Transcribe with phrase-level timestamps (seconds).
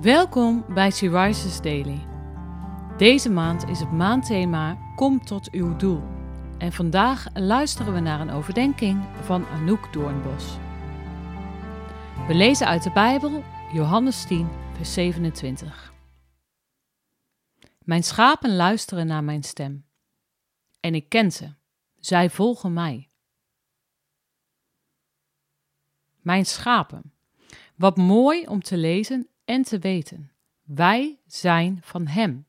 [0.00, 2.06] Welkom bij She Daily.
[2.96, 6.02] Deze maand is het maandthema Kom tot uw doel.
[6.58, 10.56] En vandaag luisteren we naar een overdenking van Anouk Doornbos.
[12.26, 15.92] We lezen uit de Bijbel Johannes 10, vers 27.
[17.84, 19.86] Mijn schapen luisteren naar mijn stem.
[20.80, 21.54] En ik ken ze.
[21.98, 23.10] Zij volgen mij.
[26.20, 27.12] Mijn schapen.
[27.76, 30.30] Wat mooi om te lezen en te weten.
[30.62, 32.46] Wij zijn van Hem.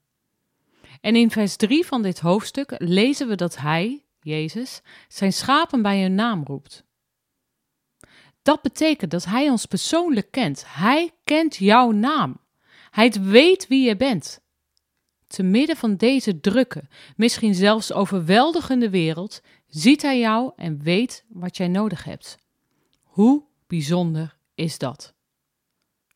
[1.01, 6.01] En in vers 3 van dit hoofdstuk lezen we dat Hij, Jezus, zijn schapen bij
[6.01, 6.83] hun naam roept.
[8.41, 10.63] Dat betekent dat Hij ons persoonlijk kent.
[10.67, 12.37] Hij kent jouw naam.
[12.91, 14.41] Hij weet wie je bent.
[15.27, 16.83] Te midden van deze drukke,
[17.15, 22.37] misschien zelfs overweldigende wereld, ziet Hij jou en weet wat jij nodig hebt.
[23.03, 25.14] Hoe bijzonder is dat?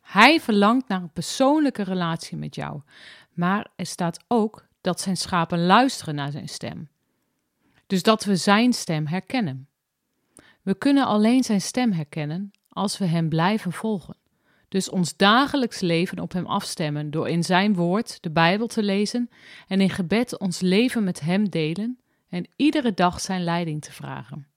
[0.10, 2.82] Hij verlangt naar een persoonlijke relatie met jou,
[3.34, 6.90] maar er staat ook dat zijn schapen luisteren naar zijn stem.
[7.88, 9.68] Dus dat we zijn stem herkennen.
[10.62, 14.18] We kunnen alleen zijn stem herkennen als we hem blijven volgen.
[14.68, 19.30] Dus ons dagelijks leven op hem afstemmen door in zijn woord, de Bijbel te lezen
[19.68, 24.48] en in gebed ons leven met hem delen en iedere dag zijn leiding te vragen.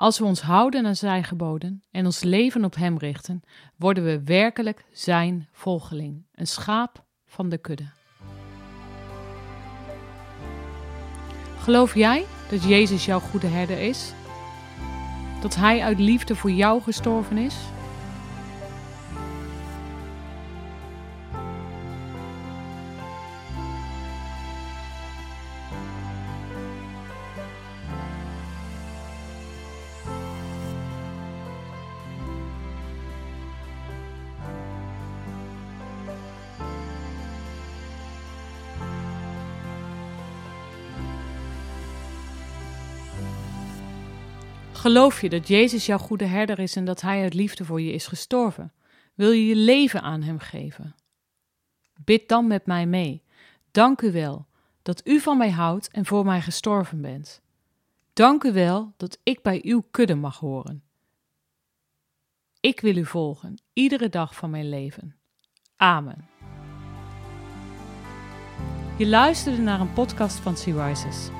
[0.00, 3.42] Als we ons houden aan zijn geboden en ons leven op hem richten,
[3.76, 7.90] worden we werkelijk zijn volgeling, een schaap van de kudde.
[11.58, 14.12] Geloof jij dat Jezus jouw goede herder is?
[15.40, 17.56] Dat Hij uit liefde voor jou gestorven is?
[44.80, 47.92] Geloof je dat Jezus jouw goede herder is en dat Hij uit liefde voor je
[47.92, 48.72] is gestorven?
[49.14, 50.94] Wil je je leven aan Hem geven?
[52.04, 53.22] Bid dan met mij mee.
[53.70, 54.46] Dank u wel
[54.82, 57.40] dat u van mij houdt en voor mij gestorven bent.
[58.12, 60.82] Dank u wel dat ik bij uw kudde mag horen.
[62.60, 65.16] Ik wil u volgen, iedere dag van mijn leven.
[65.76, 66.28] Amen.
[68.98, 71.39] Je luisterde naar een podcast van Sea Rises.